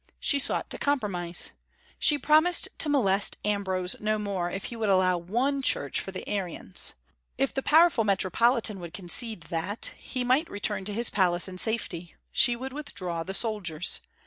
She 0.19 0.39
sought 0.39 0.71
to 0.71 0.79
compromise. 0.79 1.51
She 1.99 2.17
promised 2.17 2.69
to 2.79 2.89
molest 2.89 3.37
Ambrose 3.45 3.95
no 3.99 4.17
more 4.17 4.49
if 4.49 4.63
he 4.63 4.75
would 4.75 4.89
allow 4.89 5.15
one 5.19 5.61
church 5.61 5.99
for 5.99 6.11
the 6.11 6.27
Arians. 6.27 6.95
If 7.37 7.53
the 7.53 7.61
powerful 7.61 8.03
metropolitan 8.03 8.79
would 8.79 8.95
concede 8.95 9.41
that, 9.51 9.91
he 9.95 10.23
might 10.23 10.49
return 10.49 10.85
to 10.85 10.93
his 10.95 11.11
palace 11.11 11.47
in 11.47 11.59
safety; 11.59 12.15
she 12.31 12.55
would 12.55 12.73
withdraw 12.73 13.21
the 13.21 13.35
soldiers. 13.35 13.99